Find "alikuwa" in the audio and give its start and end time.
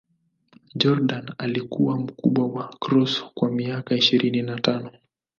1.37-1.97